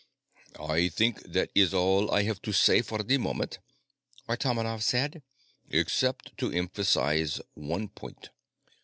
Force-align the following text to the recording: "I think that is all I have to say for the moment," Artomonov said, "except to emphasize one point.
"I 0.59 0.87
think 0.89 1.21
that 1.31 1.51
is 1.53 1.75
all 1.75 2.09
I 2.09 2.23
have 2.23 2.41
to 2.41 2.51
say 2.51 2.81
for 2.81 3.03
the 3.03 3.19
moment," 3.19 3.59
Artomonov 4.27 4.81
said, 4.81 5.21
"except 5.69 6.35
to 6.39 6.51
emphasize 6.51 7.39
one 7.53 7.87
point. 7.87 8.31